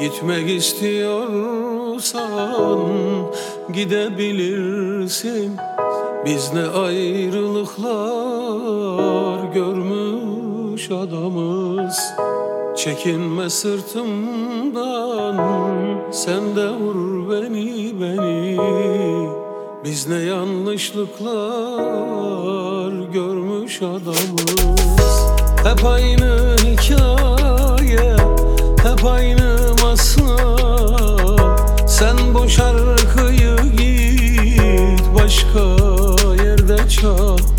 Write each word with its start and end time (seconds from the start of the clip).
Gitmek 0.00 0.50
istiyorsan 0.50 2.22
gidebilirsin. 3.72 5.56
Biz 6.24 6.52
ne 6.52 6.62
ayrılıklar 6.62 9.52
görmüş 9.54 10.90
adamız. 10.90 11.98
Çekinme 12.76 13.50
sırtımdan 13.50 15.36
sen 16.10 16.56
de 16.56 16.68
vur 16.68 17.30
beni 17.30 18.00
beni. 18.00 18.58
Biz 19.84 20.08
ne 20.08 20.18
yanlışlıklar 20.18 22.92
görmüş 23.12 23.82
adamız. 23.82 24.78
Hep 25.64 25.84
aynı 25.84 26.57
natural. 36.88 37.57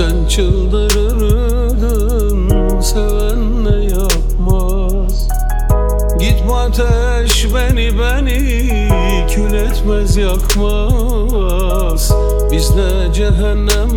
Sevsen 0.00 0.26
çıldırırdın 0.28 1.70
Seven 2.80 3.64
ne 3.64 3.84
yapmaz. 3.84 5.28
Gitme 6.20 6.52
ateş 6.52 7.46
beni 7.54 7.98
beni 7.98 8.88
Kül 9.34 9.54
etmez 9.54 10.16
yakmaz. 10.16 12.12
Biz 12.52 12.70
ne 12.70 13.12
cehennemler 13.14 13.90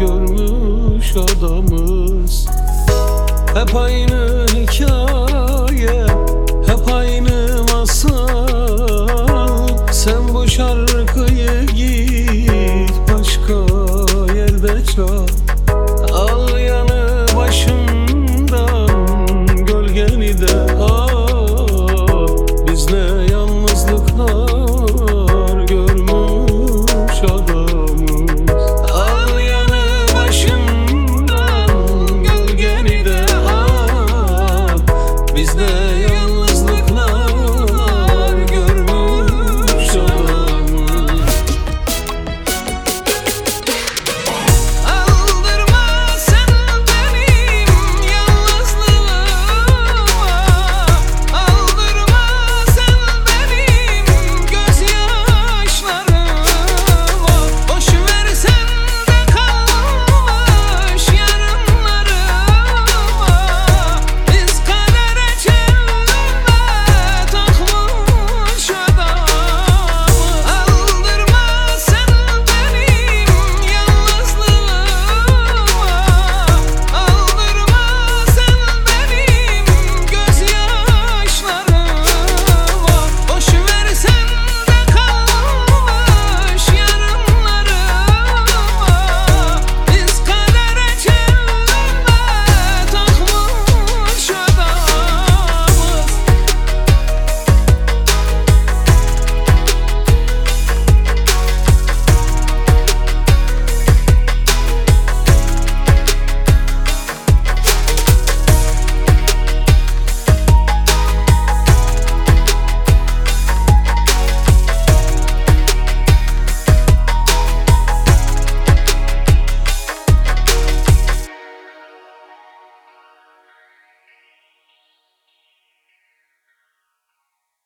Görmüş 0.00 1.16
adamız. 1.16 2.46
Hep 3.54 3.76
aynı 3.76 4.46
hikaye 4.46 5.27
business. 35.38 35.87